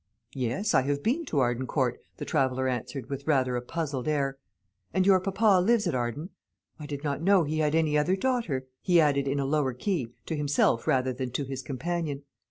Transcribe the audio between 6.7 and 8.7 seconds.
I did not know he had any other daughter,"